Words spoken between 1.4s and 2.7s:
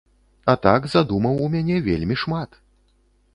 у мяне вельмі шмат.